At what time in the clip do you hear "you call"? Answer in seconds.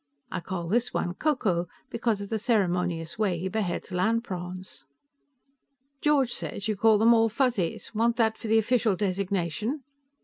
6.67-6.97